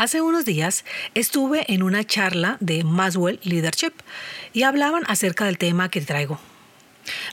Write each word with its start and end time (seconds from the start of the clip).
Hace 0.00 0.22
unos 0.22 0.46
días 0.46 0.86
estuve 1.14 1.70
en 1.70 1.82
una 1.82 2.04
charla 2.04 2.56
de 2.60 2.84
Maswell 2.84 3.38
Leadership 3.42 3.92
y 4.54 4.62
hablaban 4.62 5.02
acerca 5.08 5.44
del 5.44 5.58
tema 5.58 5.90
que 5.90 6.00
traigo. 6.00 6.40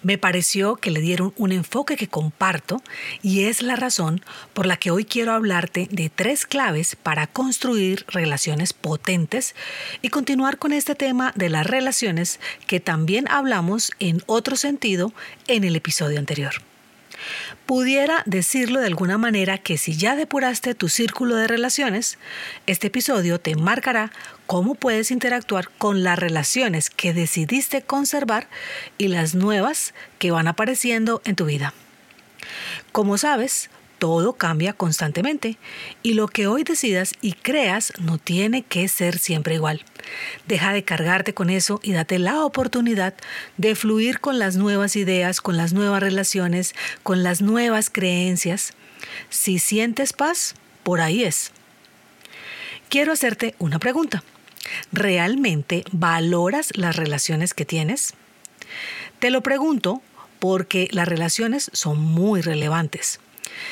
Me 0.04 0.18
pareció 0.18 0.76
que 0.76 0.92
le 0.92 1.00
dieron 1.00 1.34
un 1.38 1.54
enfoque 1.54 1.96
que 1.96 2.10
comparto 2.10 2.84
y 3.22 3.46
es 3.46 3.62
la 3.62 3.78
razón 3.78 4.20
por 4.54 4.66
la 4.66 4.76
que 4.76 4.92
hoy 4.92 5.06
quiero 5.06 5.32
hablarte 5.32 5.88
de 5.92 6.10
tres 6.10 6.46
claves 6.46 6.98
para 6.98 7.26
construir 7.28 8.04
relaciones 8.10 8.74
potentes 8.74 9.56
y 10.02 10.10
continuar 10.10 10.58
con 10.58 10.74
este 10.74 10.94
tema 10.94 11.32
de 11.36 11.48
las 11.48 11.66
relaciones 11.66 12.42
que 12.66 12.82
también 12.82 13.30
hablamos 13.30 13.94
en 14.00 14.22
otro 14.26 14.58
sentido 14.58 15.14
en 15.48 15.64
el 15.64 15.78
episodio 15.78 16.20
anterior. 16.20 16.56
Pudiera 17.66 18.24
decirlo 18.26 18.80
de 18.80 18.88
alguna 18.88 19.18
manera 19.18 19.58
que 19.58 19.78
si 19.78 19.98
ya 19.98 20.16
depuraste 20.16 20.76
tu 20.76 20.90
círculo 20.90 21.36
de 21.36 21.48
relaciones, 21.48 22.18
este 22.66 22.88
episodio 22.88 23.40
te 23.40 23.56
marcará 23.56 24.12
cómo 24.46 24.76
puedes 24.76 25.12
interactuar 25.12 25.70
con 25.78 26.04
las 26.04 26.18
relaciones 26.18 26.90
que 26.90 27.14
decidiste 27.14 27.82
conservar 27.82 28.48
y 28.98 29.10
las 29.10 29.36
nuevas 29.36 29.94
que 30.20 30.32
van 30.32 30.48
apareciendo 30.48 31.22
en 31.26 31.36
tu 31.36 31.46
vida. 31.46 31.74
Como 32.92 33.18
sabes, 33.18 33.70
todo 33.98 34.34
cambia 34.34 34.74
constantemente 34.74 35.58
y 36.04 36.14
lo 36.14 36.28
que 36.28 36.48
hoy 36.48 36.64
decidas 36.64 37.14
y 37.22 37.34
creas 37.34 37.94
no 38.00 38.18
tiene 38.18 38.64
que 38.64 38.88
ser 38.88 39.18
siempre 39.18 39.56
igual. 39.56 39.84
Deja 40.48 40.74
de 40.74 40.84
cargarte 40.84 41.34
con 41.34 41.50
eso 41.50 41.80
y 41.84 41.94
date 41.94 42.20
la 42.20 42.44
oportunidad 42.44 43.14
de 43.58 43.76
fluir 43.76 44.20
con 44.20 44.40
las 44.40 44.56
nuevas 44.56 44.96
ideas, 44.96 45.42
con 45.42 45.58
las 45.58 45.74
nuevas 45.74 46.02
relaciones, 46.02 46.76
con 47.04 47.24
las 47.24 47.42
nuevas 47.42 47.90
creencias. 47.90 48.74
Si 49.30 49.60
sientes 49.60 50.14
paz, 50.14 50.56
por 50.84 51.02
ahí 51.02 51.24
es. 51.24 51.52
Quiero 52.90 53.12
hacerte 53.12 53.56
una 53.60 53.80
pregunta. 53.80 54.24
¿Realmente 54.92 55.84
valoras 55.92 56.72
las 56.76 56.96
relaciones 56.96 57.54
que 57.54 57.66
tienes? 57.66 58.14
Te 59.20 59.32
lo 59.32 59.42
pregunto 59.42 60.02
porque 60.40 60.88
las 60.92 61.08
relaciones 61.08 61.70
son 61.74 62.00
muy 62.00 62.42
relevantes. 62.42 63.20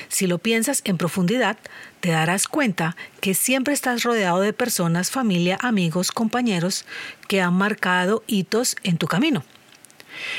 Si 0.07 0.27
lo 0.27 0.37
piensas 0.37 0.81
en 0.85 0.97
profundidad, 0.97 1.57
te 1.99 2.09
darás 2.09 2.47
cuenta 2.47 2.95
que 3.21 3.33
siempre 3.33 3.73
estás 3.73 4.03
rodeado 4.03 4.41
de 4.41 4.53
personas, 4.53 5.11
familia, 5.11 5.57
amigos, 5.61 6.11
compañeros 6.11 6.85
que 7.27 7.41
han 7.41 7.53
marcado 7.53 8.23
hitos 8.27 8.75
en 8.83 8.97
tu 8.97 9.07
camino. 9.07 9.43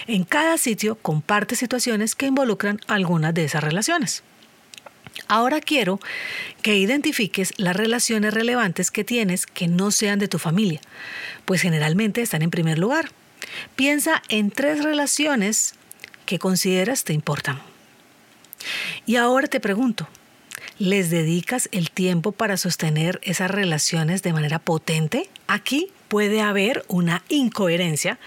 En 0.07 0.25
cada 0.25 0.59
sitio 0.59 0.97
compartes 0.97 1.59
situaciones 1.59 2.15
que 2.15 2.27
involucran 2.27 2.81
algunas 2.87 3.35
de 3.35 3.45
esas 3.45 3.63
relaciones. 3.63 4.23
Ahora 5.29 5.61
quiero 5.61 5.99
que 6.63 6.77
identifiques 6.77 7.53
las 7.57 7.75
relaciones 7.75 8.33
relevantes 8.35 8.91
que 8.91 9.05
tienes 9.05 9.47
que 9.47 9.67
no 9.67 9.91
sean 9.91 10.19
de 10.19 10.29
tu 10.29 10.39
familia, 10.39 10.81
pues 11.45 11.63
generalmente 11.63 12.23
están 12.23 12.43
en 12.43 12.51
primer 12.51 12.79
lugar. 12.79 13.11
Piensa 13.77 14.23
en 14.29 14.51
tres 14.51 14.85
relaciones 14.85 15.75
que 16.27 16.39
consideras 16.39 17.05
te 17.05 17.13
importan. 17.13 17.61
Y 19.07 19.17
ahora 19.17 19.49
te 19.49 19.61
pregunto, 19.61 20.09
¿les 20.79 21.11
dedicas 21.11 21.69
el 21.73 21.91
tiempo 21.91 22.33
para 22.33 22.57
sostener 22.57 23.21
esas 23.23 23.51
relaciones 23.51 24.23
de 24.23 24.33
manera 24.33 24.59
potente? 24.59 25.29
Aquí 25.47 25.91
puede 26.09 26.41
haber 26.41 26.85
una 26.89 27.25
incoherencia, 27.29 28.19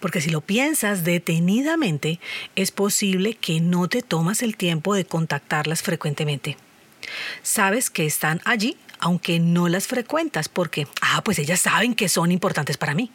porque 0.00 0.20
si 0.20 0.30
lo 0.30 0.40
piensas 0.40 1.04
detenidamente, 1.04 2.20
es 2.56 2.70
posible 2.70 3.34
que 3.34 3.60
no 3.60 3.88
te 3.88 4.02
tomas 4.02 4.42
el 4.42 4.56
tiempo 4.56 4.94
de 4.94 5.04
contactarlas 5.04 5.82
frecuentemente. 5.82 6.56
Sabes 7.42 7.90
que 7.90 8.06
están 8.06 8.40
allí, 8.44 8.76
aunque 8.98 9.38
no 9.38 9.68
las 9.68 9.86
frecuentas, 9.86 10.48
porque, 10.48 10.86
ah, 11.00 11.22
pues 11.24 11.38
ellas 11.38 11.60
saben 11.60 11.94
que 11.94 12.08
son 12.08 12.32
importantes 12.32 12.76
para 12.76 12.94
mí. 12.94 13.10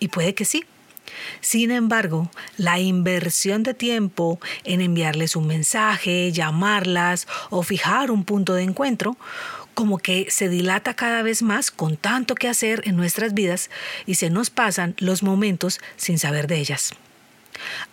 Y 0.00 0.08
puede 0.08 0.34
que 0.34 0.44
sí, 0.44 0.64
sin 1.40 1.70
embargo, 1.70 2.30
la 2.56 2.78
inversión 2.78 3.62
de 3.62 3.74
tiempo 3.74 4.40
en 4.64 4.80
enviarles 4.80 5.36
un 5.36 5.46
mensaje, 5.46 6.32
llamarlas 6.32 7.26
o 7.50 7.62
fijar 7.62 8.10
un 8.10 8.24
punto 8.24 8.54
de 8.54 8.62
encuentro, 8.62 9.16
como 9.74 9.98
que 9.98 10.28
se 10.30 10.48
dilata 10.48 10.94
cada 10.94 11.22
vez 11.22 11.42
más 11.42 11.70
con 11.70 11.96
tanto 11.96 12.34
que 12.34 12.48
hacer 12.48 12.82
en 12.84 12.96
nuestras 12.96 13.32
vidas 13.32 13.70
y 14.06 14.16
se 14.16 14.28
nos 14.28 14.50
pasan 14.50 14.96
los 14.98 15.22
momentos 15.22 15.78
sin 15.96 16.18
saber 16.18 16.48
de 16.48 16.58
ellas. 16.58 16.94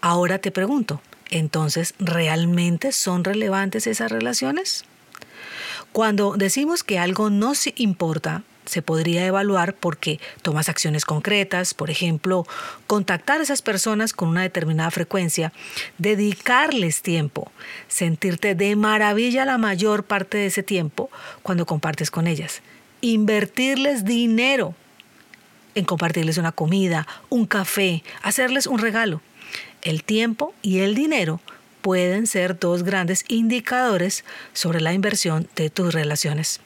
Ahora 0.01 0.39
te 0.39 0.51
pregunto, 0.51 1.01
entonces, 1.29 1.93
¿realmente 1.99 2.91
son 2.91 3.23
relevantes 3.23 3.87
esas 3.87 4.11
relaciones? 4.11 4.85
Cuando 5.91 6.35
decimos 6.37 6.83
que 6.83 6.99
algo 6.99 7.29
no 7.29 7.55
se 7.55 7.73
importa, 7.77 8.43
se 8.65 8.81
podría 8.81 9.25
evaluar 9.25 9.75
porque 9.75 10.19
tomas 10.41 10.69
acciones 10.69 11.05
concretas, 11.05 11.73
por 11.73 11.89
ejemplo, 11.89 12.45
contactar 12.87 13.39
a 13.39 13.43
esas 13.43 13.61
personas 13.61 14.13
con 14.13 14.29
una 14.29 14.41
determinada 14.41 14.91
frecuencia, 14.91 15.53
dedicarles 15.97 17.01
tiempo, 17.01 17.51
sentirte 17.87 18.55
de 18.55 18.75
maravilla 18.75 19.45
la 19.45 19.57
mayor 19.57 20.03
parte 20.03 20.37
de 20.37 20.47
ese 20.47 20.63
tiempo 20.63 21.09
cuando 21.43 21.65
compartes 21.65 22.11
con 22.11 22.27
ellas, 22.27 22.61
invertirles 23.01 24.05
dinero 24.05 24.75
en 25.75 25.85
compartirles 25.85 26.37
una 26.37 26.53
comida, 26.53 27.05
un 27.29 27.45
café, 27.45 28.03
hacerles 28.23 28.65
un 28.65 28.79
regalo. 28.79 29.21
El 29.81 30.03
tiempo 30.03 30.53
y 30.61 30.79
el 30.79 30.95
dinero 30.95 31.41
pueden 31.81 32.25
ser 32.25 32.57
dos 32.57 32.81
grandes 32.83 33.25
indicadores 33.27 34.23
sobre 34.53 34.81
la 34.81 34.93
inversión 34.93 35.47
de 35.55 35.69
tus 35.69 35.93
relaciones. 35.93 36.61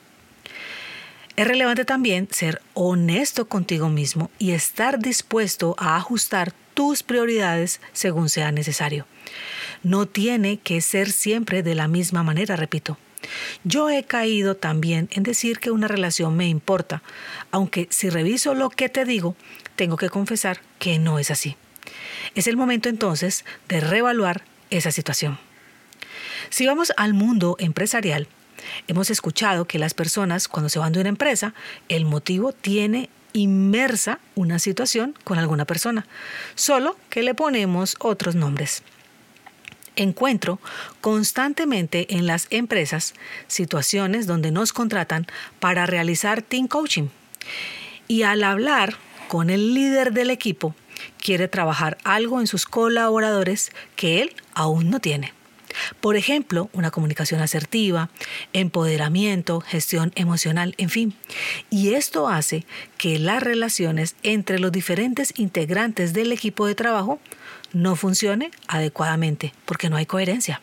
Es 1.40 1.48
relevante 1.48 1.86
también 1.86 2.28
ser 2.30 2.62
honesto 2.74 3.48
contigo 3.48 3.88
mismo 3.88 4.30
y 4.40 4.52
estar 4.52 5.00
dispuesto 5.00 5.74
a 5.78 5.96
ajustar 5.96 6.52
tus 6.74 7.02
prioridades 7.02 7.80
según 7.94 8.28
sea 8.28 8.52
necesario. 8.52 9.08
No 9.82 10.06
tiene 10.06 10.58
que 10.60 10.82
ser 10.82 11.10
siempre 11.10 11.64
de 11.64 11.76
la 11.76 11.88
misma 11.88 12.24
manera, 12.24 12.58
repito. 12.58 12.98
Yo 13.64 13.90
he 13.90 14.04
caído 14.04 14.58
también 14.58 15.08
en 15.14 15.24
decir 15.24 15.60
que 15.60 15.72
una 15.72 15.88
relación 15.88 16.36
me 16.36 16.50
importa, 16.50 17.04
aunque 17.52 17.88
si 17.90 18.10
reviso 18.10 18.54
lo 18.54 18.70
que 18.70 18.90
te 18.90 19.06
digo, 19.06 19.38
tengo 19.78 19.96
que 19.96 20.10
confesar 20.10 20.60
que 20.78 21.00
no 21.00 21.20
es 21.20 21.32
así. 21.32 21.56
Es 22.36 22.48
el 22.48 22.58
momento 22.58 22.90
entonces 22.90 23.46
de 23.70 23.80
reevaluar 23.80 24.44
esa 24.72 24.92
situación. 24.92 25.40
Si 26.50 26.66
vamos 26.66 26.92
al 26.98 27.14
mundo 27.14 27.56
empresarial, 27.60 28.28
Hemos 28.88 29.10
escuchado 29.10 29.66
que 29.66 29.80
las 29.80 29.94
personas 29.94 30.48
cuando 30.48 30.70
se 30.70 30.80
van 30.80 30.94
de 30.94 31.00
una 31.00 31.10
empresa, 31.10 31.54
el 31.88 32.06
motivo 32.06 32.52
tiene 32.54 33.10
inmersa 33.34 34.20
una 34.36 34.60
situación 34.60 35.16
con 35.24 35.38
alguna 35.38 35.66
persona, 35.66 36.06
solo 36.56 36.98
que 37.10 37.24
le 37.24 37.36
ponemos 37.36 37.96
otros 38.00 38.36
nombres. 38.36 38.84
Encuentro 39.96 40.60
constantemente 41.02 42.16
en 42.16 42.26
las 42.26 42.48
empresas 42.52 43.14
situaciones 43.48 44.28
donde 44.28 44.52
nos 44.52 44.72
contratan 44.72 45.28
para 45.60 45.86
realizar 45.86 46.42
team 46.42 46.68
coaching. 46.68 47.10
Y 48.08 48.24
al 48.24 48.44
hablar 48.44 48.96
con 49.28 49.50
el 49.50 49.74
líder 49.74 50.14
del 50.14 50.30
equipo, 50.30 50.74
quiere 51.22 51.48
trabajar 51.48 51.98
algo 52.04 52.40
en 52.40 52.48
sus 52.48 52.66
colaboradores 52.66 53.72
que 53.96 54.22
él 54.22 54.36
aún 54.54 54.90
no 54.90 55.00
tiene. 55.00 55.34
Por 56.02 56.16
ejemplo, 56.16 56.70
una 56.74 56.92
comunicación 56.92 57.42
asertiva, 57.42 58.10
empoderamiento, 58.54 59.62
gestión 59.62 60.12
emocional, 60.16 60.76
en 60.78 60.90
fin. 60.90 61.14
Y 61.70 61.94
esto 61.94 62.28
hace 62.28 62.66
que 62.98 63.20
las 63.20 63.42
relaciones 63.44 64.16
entre 64.24 64.60
los 64.60 64.72
diferentes 64.72 65.34
integrantes 65.38 66.14
del 66.14 66.32
equipo 66.32 66.66
de 66.66 66.76
trabajo 66.76 67.20
no 67.74 67.96
funcione 67.96 68.52
adecuadamente 68.68 69.54
porque 69.66 69.90
no 69.90 69.98
hay 69.98 70.06
coherencia. 70.06 70.62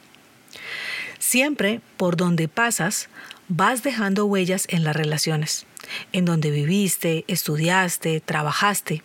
Siempre 1.19 1.81
por 1.97 2.17
donde 2.17 2.49
pasas 2.49 3.09
vas 3.49 3.83
dejando 3.83 4.27
huellas 4.27 4.67
en 4.69 4.85
las 4.85 4.97
relaciones, 4.97 5.67
en 6.13 6.25
donde 6.25 6.51
viviste, 6.51 7.25
estudiaste, 7.29 8.21
trabajaste. 8.21 9.03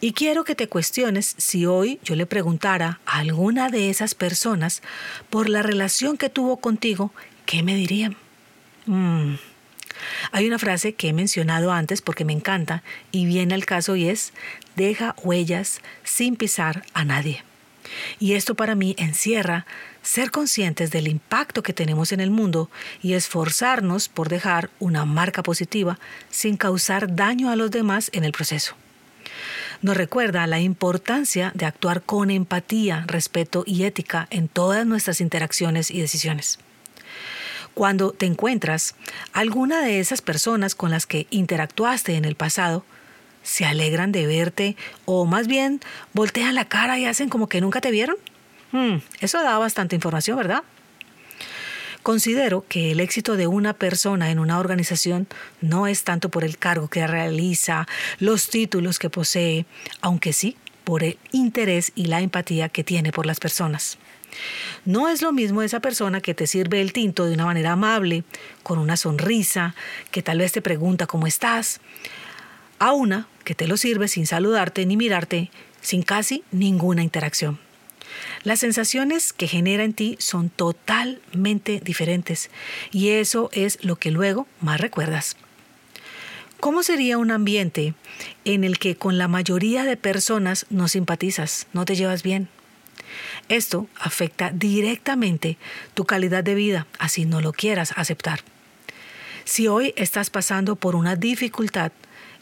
Y 0.00 0.12
quiero 0.12 0.44
que 0.44 0.54
te 0.54 0.68
cuestiones 0.68 1.34
si 1.38 1.66
hoy 1.66 1.98
yo 2.04 2.14
le 2.14 2.26
preguntara 2.26 3.00
a 3.06 3.18
alguna 3.18 3.68
de 3.68 3.90
esas 3.90 4.14
personas 4.14 4.82
por 5.30 5.48
la 5.48 5.62
relación 5.62 6.16
que 6.16 6.28
tuvo 6.28 6.58
contigo, 6.58 7.12
¿qué 7.46 7.62
me 7.62 7.74
dirían? 7.74 8.16
Mm, 8.86 9.34
Hay 10.32 10.46
una 10.46 10.58
frase 10.58 10.94
que 10.94 11.08
he 11.08 11.12
mencionado 11.12 11.72
antes 11.72 12.02
porque 12.02 12.24
me 12.24 12.32
encanta 12.32 12.82
y 13.10 13.26
viene 13.26 13.54
al 13.54 13.66
caso 13.66 13.96
y 13.96 14.08
es, 14.08 14.32
deja 14.76 15.14
huellas 15.22 15.80
sin 16.04 16.36
pisar 16.36 16.84
a 16.94 17.04
nadie. 17.04 17.42
Y 18.18 18.34
esto 18.34 18.54
para 18.54 18.74
mí 18.74 18.94
encierra 18.98 19.66
ser 20.02 20.30
conscientes 20.30 20.90
del 20.90 21.08
impacto 21.08 21.62
que 21.62 21.72
tenemos 21.72 22.12
en 22.12 22.20
el 22.20 22.30
mundo 22.30 22.70
y 23.02 23.14
esforzarnos 23.14 24.08
por 24.08 24.28
dejar 24.28 24.70
una 24.78 25.04
marca 25.04 25.42
positiva 25.42 25.98
sin 26.30 26.56
causar 26.56 27.14
daño 27.14 27.50
a 27.50 27.56
los 27.56 27.70
demás 27.70 28.10
en 28.12 28.24
el 28.24 28.32
proceso. 28.32 28.74
Nos 29.80 29.96
recuerda 29.96 30.46
la 30.46 30.60
importancia 30.60 31.52
de 31.54 31.66
actuar 31.66 32.02
con 32.02 32.30
empatía, 32.30 33.04
respeto 33.06 33.62
y 33.64 33.84
ética 33.84 34.26
en 34.30 34.48
todas 34.48 34.86
nuestras 34.86 35.20
interacciones 35.20 35.90
y 35.90 36.00
decisiones. 36.00 36.58
Cuando 37.74 38.10
te 38.10 38.26
encuentras 38.26 38.96
alguna 39.32 39.82
de 39.82 40.00
esas 40.00 40.20
personas 40.20 40.74
con 40.74 40.90
las 40.90 41.06
que 41.06 41.28
interactuaste 41.30 42.16
en 42.16 42.24
el 42.24 42.34
pasado, 42.34 42.84
se 43.48 43.64
alegran 43.64 44.12
de 44.12 44.26
verte 44.26 44.76
o 45.06 45.24
más 45.24 45.46
bien 45.46 45.80
voltean 46.12 46.54
la 46.54 46.66
cara 46.66 46.98
y 46.98 47.06
hacen 47.06 47.30
como 47.30 47.48
que 47.48 47.62
nunca 47.62 47.80
te 47.80 47.90
vieron? 47.90 48.16
Hmm, 48.72 48.96
eso 49.20 49.42
da 49.42 49.56
bastante 49.56 49.96
información, 49.96 50.36
¿verdad? 50.36 50.62
Considero 52.02 52.64
que 52.68 52.92
el 52.92 53.00
éxito 53.00 53.36
de 53.36 53.46
una 53.46 53.72
persona 53.72 54.30
en 54.30 54.38
una 54.38 54.58
organización 54.58 55.26
no 55.62 55.86
es 55.86 56.04
tanto 56.04 56.28
por 56.28 56.44
el 56.44 56.58
cargo 56.58 56.88
que 56.88 57.06
realiza, 57.06 57.88
los 58.18 58.50
títulos 58.50 58.98
que 58.98 59.08
posee, 59.08 59.64
aunque 60.02 60.34
sí 60.34 60.56
por 60.84 61.02
el 61.02 61.18
interés 61.32 61.92
y 61.94 62.06
la 62.06 62.20
empatía 62.20 62.68
que 62.68 62.84
tiene 62.84 63.12
por 63.12 63.26
las 63.26 63.40
personas. 63.40 63.98
No 64.84 65.08
es 65.08 65.22
lo 65.22 65.32
mismo 65.32 65.62
esa 65.62 65.80
persona 65.80 66.20
que 66.20 66.34
te 66.34 66.46
sirve 66.46 66.80
el 66.80 66.92
tinto 66.92 67.24
de 67.24 67.34
una 67.34 67.46
manera 67.46 67.72
amable, 67.72 68.24
con 68.62 68.78
una 68.78 68.96
sonrisa, 68.96 69.74
que 70.10 70.22
tal 70.22 70.38
vez 70.38 70.52
te 70.52 70.62
pregunta 70.62 71.06
cómo 71.06 71.26
estás, 71.26 71.80
a 72.78 72.92
una 72.92 73.28
que 73.44 73.54
te 73.54 73.66
lo 73.66 73.76
sirve 73.76 74.08
sin 74.08 74.26
saludarte 74.26 74.84
ni 74.86 74.96
mirarte, 74.96 75.50
sin 75.80 76.02
casi 76.02 76.44
ninguna 76.50 77.02
interacción. 77.02 77.58
Las 78.42 78.60
sensaciones 78.60 79.32
que 79.32 79.48
genera 79.48 79.84
en 79.84 79.92
ti 79.92 80.16
son 80.18 80.50
totalmente 80.50 81.80
diferentes 81.80 82.50
y 82.90 83.10
eso 83.10 83.50
es 83.52 83.84
lo 83.84 83.96
que 83.96 84.10
luego 84.10 84.46
más 84.60 84.80
recuerdas. 84.80 85.36
¿Cómo 86.60 86.82
sería 86.82 87.18
un 87.18 87.30
ambiente 87.30 87.94
en 88.44 88.64
el 88.64 88.78
que 88.78 88.96
con 88.96 89.16
la 89.16 89.28
mayoría 89.28 89.84
de 89.84 89.96
personas 89.96 90.66
no 90.70 90.88
simpatizas, 90.88 91.68
no 91.72 91.84
te 91.84 91.94
llevas 91.94 92.22
bien? 92.22 92.48
Esto 93.48 93.86
afecta 93.98 94.50
directamente 94.50 95.56
tu 95.94 96.04
calidad 96.04 96.42
de 96.42 96.54
vida, 96.54 96.86
así 96.98 97.24
no 97.26 97.40
lo 97.40 97.52
quieras 97.52 97.92
aceptar. 97.96 98.40
Si 99.44 99.68
hoy 99.68 99.94
estás 99.96 100.30
pasando 100.30 100.76
por 100.76 100.96
una 100.96 101.16
dificultad, 101.16 101.92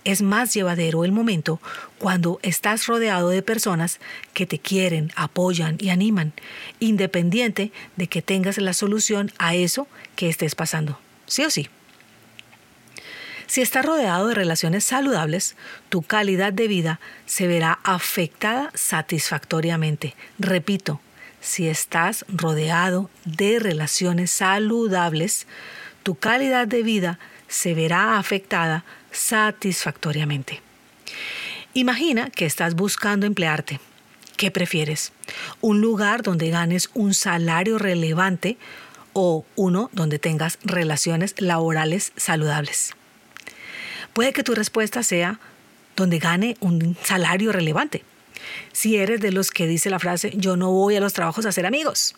es 0.07 0.23
más 0.23 0.55
llevadero 0.55 1.05
el 1.05 1.11
momento 1.11 1.61
cuando 1.99 2.39
estás 2.43 2.87
rodeado 2.87 3.29
de 3.29 3.43
personas 3.43 3.99
que 4.35 4.47
te 4.47 4.61
quieren, 4.61 5.13
apoyan 5.17 5.77
y 5.81 5.91
animan, 5.91 6.33
independiente 6.79 7.73
de 7.97 8.07
que 8.07 8.23
tengas 8.23 8.57
la 8.59 8.73
solución 8.73 9.33
a 9.39 9.57
eso 9.57 9.89
que 10.15 10.29
estés 10.29 10.55
pasando. 10.55 11.01
Sí 11.27 11.45
o 11.45 11.51
sí. 11.51 11.69
Si 13.49 13.63
estás 13.63 13.85
rodeado 13.85 14.29
de 14.29 14.35
relaciones 14.35 14.85
saludables, 14.85 15.57
tu 15.89 16.03
calidad 16.03 16.53
de 16.53 16.69
vida 16.69 17.01
se 17.27 17.49
verá 17.49 17.81
afectada 17.83 18.71
satisfactoriamente. 18.75 20.15
Repito, 20.39 21.01
si 21.41 21.67
estás 21.67 22.25
rodeado 22.29 23.11
de 23.25 23.59
relaciones 23.59 24.31
saludables, 24.31 25.49
tu 26.05 26.15
calidad 26.15 26.69
de 26.69 26.85
vida 26.85 27.19
se 27.49 27.75
verá 27.75 28.19
afectada 28.19 28.85
satisfactoriamente. 29.17 30.61
Imagina 31.75 32.31
que 32.31 32.47
estás 32.47 32.75
buscando 32.75 33.27
emplearte. 33.27 33.81
¿Qué 34.37 34.51
prefieres? 34.51 35.13
¿Un 35.61 35.81
lugar 35.81 36.23
donde 36.23 36.51
ganes 36.51 36.91
un 36.95 37.15
salario 37.15 37.79
relevante 37.79 38.59
o 39.15 39.45
uno 39.57 39.89
donde 39.93 40.19
tengas 40.19 40.59
relaciones 40.63 41.35
laborales 41.39 42.13
saludables? 42.17 42.95
Puede 44.13 44.33
que 44.33 44.43
tu 44.43 44.55
respuesta 44.55 45.03
sea 45.03 45.41
donde 45.97 46.19
gane 46.19 46.57
un 46.61 46.97
salario 47.03 47.53
relevante. 47.53 48.05
Si 48.73 48.97
eres 48.97 49.21
de 49.21 49.33
los 49.33 49.51
que 49.51 49.67
dice 49.67 49.91
la 49.91 49.99
frase 49.99 50.33
yo 50.37 50.57
no 50.57 50.71
voy 50.71 50.97
a 50.97 51.01
los 51.01 51.15
trabajos 51.15 51.47
a 51.47 51.49
hacer 51.49 51.65
amigos. 51.65 52.15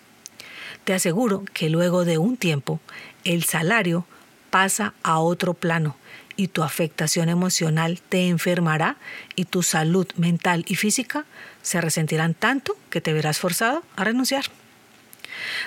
Te 0.85 0.95
aseguro 0.95 1.45
que 1.53 1.71
luego 1.71 2.05
de 2.05 2.19
un 2.19 2.37
tiempo 2.37 2.81
el 3.25 3.45
salario 3.45 4.07
pasa 4.51 4.95
a 5.03 5.21
otro 5.21 5.55
plano 5.55 5.97
y 6.39 6.47
tu 6.47 6.63
afectación 6.63 7.29
emocional 7.29 8.01
te 8.09 8.29
enfermará 8.29 8.97
y 9.35 9.45
tu 9.45 9.65
salud 9.65 10.07
mental 10.17 10.65
y 10.69 10.77
física 10.77 11.27
se 11.63 11.81
resentirán 11.81 12.33
tanto 12.33 12.77
que 12.91 13.01
te 13.01 13.13
verás 13.13 13.41
forzado 13.41 13.83
a 13.97 14.05
renunciar. 14.05 14.45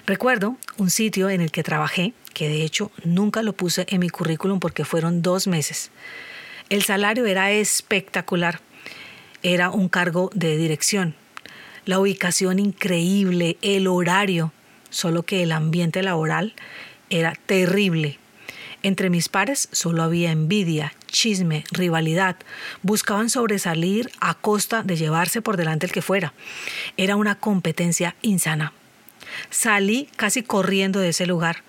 Recuerdo 0.07 0.55
un 0.77 0.89
sitio 0.89 1.29
en 1.29 1.41
el 1.41 1.51
que 1.51 1.61
trabajé, 1.61 2.13
que 2.33 2.47
de 2.47 2.63
hecho 2.63 2.89
nunca 3.03 3.43
lo 3.43 3.51
puse 3.51 3.85
en 3.89 3.99
mi 3.99 4.09
currículum 4.09 4.61
porque 4.61 4.85
fueron 4.85 5.21
dos 5.21 5.45
meses. 5.45 5.91
El 6.69 6.83
salario 6.83 7.25
era 7.25 7.51
espectacular, 7.51 8.61
era 9.43 9.71
un 9.71 9.89
cargo 9.89 10.31
de 10.33 10.55
dirección, 10.55 11.15
la 11.83 11.99
ubicación 11.99 12.59
increíble, 12.59 13.57
el 13.61 13.87
horario, 13.87 14.53
solo 14.89 15.23
que 15.23 15.43
el 15.43 15.51
ambiente 15.51 16.01
laboral 16.01 16.53
era 17.09 17.33
terrible 17.45 18.20
entre 18.83 19.09
mis 19.09 19.29
pares 19.29 19.69
solo 19.71 20.03
había 20.03 20.31
envidia, 20.31 20.93
chisme, 21.07 21.63
rivalidad. 21.71 22.35
Buscaban 22.81 23.29
sobresalir 23.29 24.11
a 24.19 24.33
costa 24.33 24.83
de 24.83 24.95
llevarse 24.95 25.41
por 25.41 25.57
delante 25.57 25.85
el 25.85 25.91
que 25.91 26.01
fuera. 26.01 26.33
Era 26.97 27.15
una 27.15 27.35
competencia 27.35 28.15
insana. 28.21 28.73
Salí 29.49 30.09
casi 30.15 30.43
corriendo 30.43 30.99
de 30.99 31.09
ese 31.09 31.25
lugar, 31.25 31.63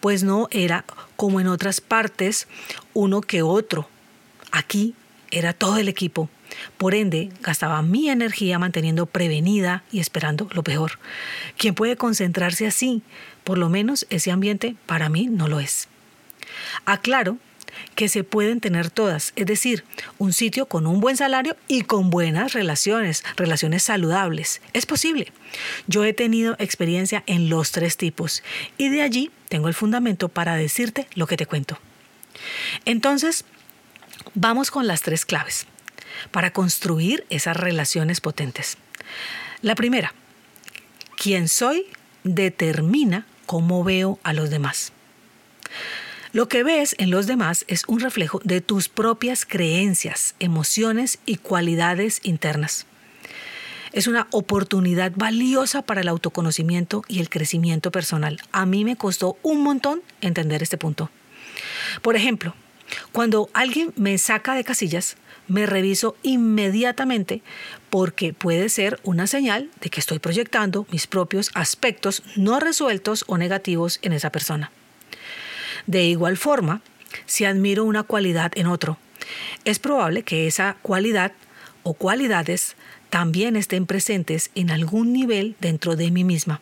pues 0.00 0.22
no 0.22 0.48
era 0.50 0.84
como 1.16 1.40
en 1.40 1.46
otras 1.46 1.80
partes 1.80 2.48
uno 2.94 3.20
que 3.20 3.42
otro. 3.42 3.88
Aquí 4.50 4.94
era 5.30 5.52
todo 5.52 5.78
el 5.78 5.88
equipo. 5.88 6.28
Por 6.78 6.94
ende, 6.94 7.30
gastaba 7.42 7.82
mi 7.82 8.08
energía 8.08 8.58
manteniendo 8.58 9.06
prevenida 9.06 9.82
y 9.90 10.00
esperando 10.00 10.48
lo 10.52 10.62
peor. 10.62 10.98
¿Quién 11.56 11.74
puede 11.74 11.96
concentrarse 11.96 12.66
así? 12.66 13.02
Por 13.44 13.58
lo 13.58 13.68
menos 13.68 14.06
ese 14.10 14.30
ambiente 14.30 14.76
para 14.86 15.08
mí 15.08 15.26
no 15.26 15.48
lo 15.48 15.60
es. 15.60 15.88
Aclaro 16.84 17.38
que 17.94 18.08
se 18.08 18.24
pueden 18.24 18.60
tener 18.60 18.90
todas, 18.90 19.32
es 19.36 19.46
decir, 19.46 19.84
un 20.18 20.32
sitio 20.32 20.66
con 20.66 20.86
un 20.86 21.00
buen 21.00 21.16
salario 21.16 21.56
y 21.68 21.82
con 21.82 22.10
buenas 22.10 22.52
relaciones, 22.52 23.24
relaciones 23.36 23.82
saludables. 23.82 24.60
Es 24.72 24.86
posible. 24.86 25.32
Yo 25.86 26.04
he 26.04 26.12
tenido 26.12 26.56
experiencia 26.58 27.22
en 27.26 27.48
los 27.48 27.72
tres 27.72 27.96
tipos 27.96 28.42
y 28.78 28.88
de 28.88 29.02
allí 29.02 29.30
tengo 29.48 29.68
el 29.68 29.74
fundamento 29.74 30.28
para 30.28 30.56
decirte 30.56 31.06
lo 31.14 31.26
que 31.26 31.36
te 31.36 31.46
cuento. 31.46 31.78
Entonces, 32.84 33.44
vamos 34.34 34.70
con 34.70 34.86
las 34.86 35.02
tres 35.02 35.24
claves 35.24 35.66
para 36.30 36.52
construir 36.52 37.26
esas 37.30 37.56
relaciones 37.56 38.20
potentes. 38.20 38.78
La 39.62 39.74
primera, 39.74 40.14
quien 41.16 41.48
soy 41.48 41.86
determina 42.24 43.26
cómo 43.46 43.84
veo 43.84 44.18
a 44.22 44.32
los 44.32 44.50
demás. 44.50 44.92
Lo 46.32 46.48
que 46.48 46.64
ves 46.64 46.94
en 46.98 47.10
los 47.10 47.26
demás 47.26 47.64
es 47.68 47.84
un 47.86 48.00
reflejo 48.00 48.40
de 48.44 48.60
tus 48.60 48.88
propias 48.88 49.46
creencias, 49.46 50.34
emociones 50.38 51.18
y 51.24 51.36
cualidades 51.36 52.20
internas. 52.24 52.86
Es 53.92 54.06
una 54.06 54.26
oportunidad 54.30 55.12
valiosa 55.14 55.82
para 55.82 56.02
el 56.02 56.08
autoconocimiento 56.08 57.02
y 57.08 57.20
el 57.20 57.30
crecimiento 57.30 57.90
personal. 57.90 58.40
A 58.52 58.66
mí 58.66 58.84
me 58.84 58.96
costó 58.96 59.38
un 59.42 59.62
montón 59.62 60.02
entender 60.20 60.62
este 60.62 60.76
punto. 60.76 61.10
Por 62.02 62.16
ejemplo, 62.16 62.54
cuando 63.12 63.48
alguien 63.54 63.92
me 63.96 64.18
saca 64.18 64.54
de 64.54 64.64
casillas, 64.64 65.16
me 65.48 65.64
reviso 65.64 66.16
inmediatamente 66.22 67.42
porque 67.88 68.32
puede 68.34 68.68
ser 68.68 69.00
una 69.04 69.26
señal 69.26 69.70
de 69.80 69.90
que 69.90 70.00
estoy 70.00 70.18
proyectando 70.18 70.86
mis 70.90 71.06
propios 71.06 71.50
aspectos 71.54 72.22
no 72.34 72.58
resueltos 72.60 73.24
o 73.28 73.38
negativos 73.38 74.00
en 74.02 74.12
esa 74.12 74.30
persona. 74.30 74.72
De 75.86 76.04
igual 76.04 76.36
forma, 76.36 76.80
si 77.26 77.44
admiro 77.44 77.84
una 77.84 78.02
cualidad 78.02 78.52
en 78.54 78.66
otro, 78.66 78.98
es 79.64 79.78
probable 79.78 80.22
que 80.22 80.46
esa 80.46 80.76
cualidad 80.82 81.32
o 81.82 81.94
cualidades 81.94 82.76
también 83.10 83.56
estén 83.56 83.86
presentes 83.86 84.50
en 84.54 84.70
algún 84.70 85.12
nivel 85.12 85.56
dentro 85.60 85.96
de 85.96 86.10
mí 86.10 86.24
misma. 86.24 86.60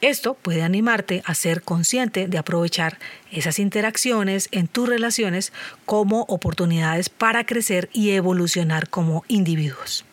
Esto 0.00 0.34
puede 0.34 0.62
animarte 0.62 1.22
a 1.24 1.34
ser 1.34 1.62
consciente 1.62 2.26
de 2.26 2.36
aprovechar 2.36 2.98
esas 3.30 3.60
interacciones 3.60 4.48
en 4.50 4.66
tus 4.66 4.88
relaciones 4.88 5.52
como 5.86 6.22
oportunidades 6.22 7.08
para 7.08 7.46
crecer 7.46 7.88
y 7.92 8.10
evolucionar 8.10 8.88
como 8.88 9.24
individuos. 9.28 10.04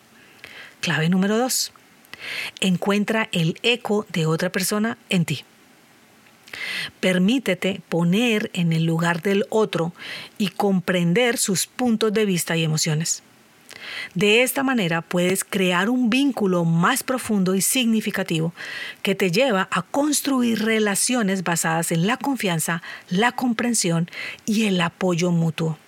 Clave 0.80 1.08
número 1.08 1.36
2. 1.36 1.72
Encuentra 2.60 3.28
el 3.32 3.58
eco 3.62 4.06
de 4.12 4.26
otra 4.26 4.50
persona 4.50 4.96
en 5.08 5.24
ti. 5.24 5.44
Permítete 7.00 7.80
poner 7.88 8.50
en 8.54 8.72
el 8.72 8.84
lugar 8.84 9.22
del 9.22 9.46
otro 9.50 9.92
y 10.38 10.48
comprender 10.48 11.38
sus 11.38 11.66
puntos 11.66 12.12
de 12.12 12.24
vista 12.24 12.56
y 12.56 12.64
emociones. 12.64 13.22
De 14.14 14.42
esta 14.42 14.62
manera 14.62 15.02
puedes 15.02 15.44
crear 15.44 15.88
un 15.88 16.10
vínculo 16.10 16.64
más 16.64 17.02
profundo 17.02 17.54
y 17.54 17.60
significativo 17.60 18.52
que 19.02 19.14
te 19.14 19.30
lleva 19.30 19.68
a 19.70 19.82
construir 19.82 20.64
relaciones 20.64 21.44
basadas 21.44 21.92
en 21.92 22.06
la 22.06 22.16
confianza, 22.16 22.82
la 23.08 23.32
comprensión 23.32 24.10
y 24.46 24.66
el 24.66 24.80
apoyo 24.80 25.30
mutuo. 25.30 25.78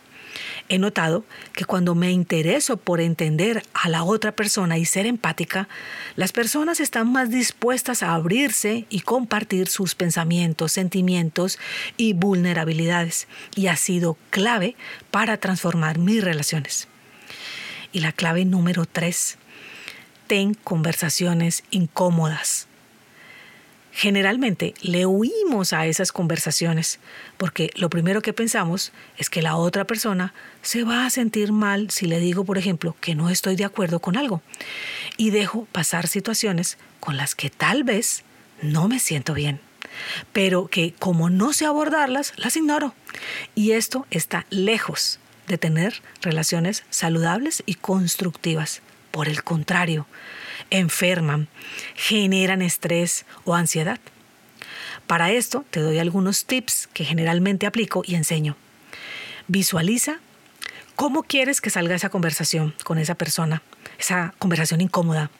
He 0.68 0.78
notado 0.78 1.24
que 1.52 1.64
cuando 1.64 1.94
me 1.94 2.10
intereso 2.10 2.76
por 2.76 3.00
entender 3.00 3.62
a 3.74 3.88
la 3.88 4.04
otra 4.04 4.32
persona 4.32 4.78
y 4.78 4.84
ser 4.84 5.06
empática, 5.06 5.68
las 6.16 6.32
personas 6.32 6.80
están 6.80 7.12
más 7.12 7.30
dispuestas 7.30 8.02
a 8.02 8.14
abrirse 8.14 8.86
y 8.88 9.00
compartir 9.00 9.68
sus 9.68 9.94
pensamientos, 9.94 10.72
sentimientos 10.72 11.58
y 11.96 12.12
vulnerabilidades. 12.14 13.28
Y 13.54 13.66
ha 13.66 13.76
sido 13.76 14.16
clave 14.30 14.76
para 15.10 15.36
transformar 15.36 15.98
mis 15.98 16.22
relaciones. 16.22 16.88
Y 17.92 18.00
la 18.00 18.12
clave 18.12 18.44
número 18.44 18.86
tres, 18.86 19.38
ten 20.26 20.54
conversaciones 20.54 21.64
incómodas. 21.70 22.68
Generalmente 23.94 24.72
le 24.80 25.04
huimos 25.04 25.74
a 25.74 25.86
esas 25.86 26.12
conversaciones 26.12 26.98
porque 27.36 27.70
lo 27.74 27.90
primero 27.90 28.22
que 28.22 28.32
pensamos 28.32 28.90
es 29.18 29.28
que 29.28 29.42
la 29.42 29.56
otra 29.56 29.86
persona 29.86 30.32
se 30.62 30.82
va 30.82 31.04
a 31.04 31.10
sentir 31.10 31.52
mal 31.52 31.90
si 31.90 32.06
le 32.06 32.18
digo, 32.18 32.44
por 32.44 32.56
ejemplo, 32.56 32.96
que 33.00 33.14
no 33.14 33.28
estoy 33.28 33.54
de 33.54 33.66
acuerdo 33.66 34.00
con 34.00 34.16
algo 34.16 34.40
y 35.18 35.30
dejo 35.30 35.66
pasar 35.72 36.06
situaciones 36.06 36.78
con 37.00 37.18
las 37.18 37.34
que 37.34 37.50
tal 37.50 37.84
vez 37.84 38.24
no 38.62 38.88
me 38.88 38.98
siento 38.98 39.34
bien, 39.34 39.60
pero 40.32 40.68
que 40.68 40.94
como 40.98 41.28
no 41.28 41.52
sé 41.52 41.66
abordarlas, 41.66 42.32
las 42.36 42.56
ignoro. 42.56 42.94
Y 43.54 43.72
esto 43.72 44.06
está 44.10 44.46
lejos 44.48 45.18
de 45.48 45.58
tener 45.58 46.00
relaciones 46.22 46.84
saludables 46.88 47.62
y 47.66 47.74
constructivas. 47.74 48.80
Por 49.10 49.28
el 49.28 49.44
contrario, 49.44 50.06
enferman, 50.72 51.48
generan 51.94 52.62
estrés 52.62 53.24
o 53.44 53.54
ansiedad. 53.54 54.00
Para 55.06 55.30
esto 55.30 55.64
te 55.70 55.80
doy 55.80 55.98
algunos 55.98 56.46
tips 56.46 56.88
que 56.92 57.04
generalmente 57.04 57.66
aplico 57.66 58.02
y 58.04 58.14
enseño. 58.14 58.56
Visualiza 59.48 60.18
cómo 60.96 61.22
quieres 61.22 61.60
que 61.60 61.70
salga 61.70 61.94
esa 61.94 62.08
conversación 62.08 62.74
con 62.84 62.98
esa 62.98 63.14
persona, 63.14 63.62
esa 63.98 64.34
conversación 64.38 64.80
incómoda. 64.80 65.30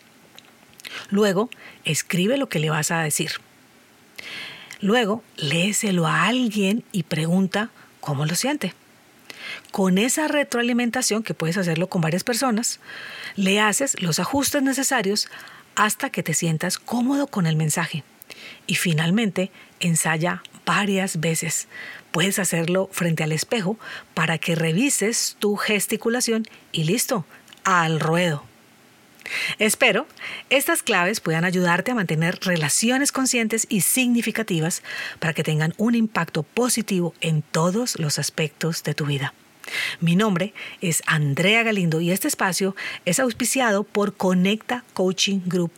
Luego, 1.11 1.49
escribe 1.85 2.37
lo 2.37 2.49
que 2.49 2.59
le 2.59 2.71
vas 2.71 2.91
a 2.91 3.01
decir. 3.01 3.33
Luego, 4.81 5.23
léeselo 5.37 6.07
a 6.07 6.25
alguien 6.25 6.85
y 6.93 7.05
pregunta 7.05 7.71
cómo 8.01 8.27
lo 8.27 8.35
siente. 8.35 8.75
Con 9.71 9.99
esa 9.99 10.29
retroalimentación, 10.29 11.23
que 11.23 11.35
puedes 11.35 11.57
hacerlo 11.57 11.89
con 11.89 12.01
varias 12.01 12.25
personas, 12.25 12.81
le 13.37 13.61
haces 13.61 14.01
los 14.03 14.19
ajustes 14.19 14.63
necesarios 14.63 15.29
hasta 15.75 16.11
que 16.11 16.23
te 16.23 16.35
sientas 16.35 16.79
cómodo 16.79 17.27
con 17.27 17.47
el 17.47 17.57
mensaje. 17.57 18.05
Y 18.67 18.77
finalmente, 18.77 19.51
ensaya 19.81 20.43
varias 20.65 21.21
veces. 21.21 21.69
Puedes 22.11 22.39
hacerlo 22.39 22.89
frente 22.93 23.23
al 23.23 23.33
espejo 23.33 23.79
para 24.15 24.39
que 24.39 24.55
revises 24.55 25.37
tu 25.39 25.57
gesticulación 25.57 26.47
y 26.73 26.85
listo, 26.85 27.25
al 27.65 28.01
ruedo. 28.01 28.52
Espero 29.59 30.07
estas 30.51 30.83
claves 30.83 31.21
puedan 31.21 31.45
ayudarte 31.45 31.91
a 31.93 31.95
mantener 31.95 32.39
relaciones 32.43 33.13
conscientes 33.13 33.67
y 33.69 33.83
significativas 33.83 34.83
para 35.19 35.33
que 35.33 35.45
tengan 35.45 35.75
un 35.77 35.95
impacto 35.95 36.43
positivo 36.43 37.15
en 37.21 37.43
todos 37.43 37.99
los 37.99 38.19
aspectos 38.19 38.83
de 38.83 38.95
tu 38.95 39.07
vida. 39.07 39.35
Mi 40.01 40.17
nombre 40.17 40.55
es 40.81 41.03
Andrea 41.07 41.63
Galindo 41.63 42.01
y 42.01 42.11
este 42.11 42.29
espacio 42.29 42.75
es 43.05 43.21
auspiciado 43.21 43.85
por 43.85 44.17
Conecta 44.17 44.85
Coaching 44.93 45.41
Group 45.47 45.73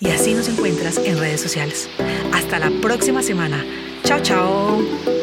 y 0.00 0.10
así 0.10 0.34
nos 0.34 0.48
encuentras 0.48 0.98
en 0.98 1.18
redes 1.18 1.40
sociales. 1.40 1.88
Hasta 2.32 2.58
la 2.58 2.70
próxima 2.80 3.22
semana. 3.22 3.64
Chao, 4.04 4.20
chao. 4.22 5.17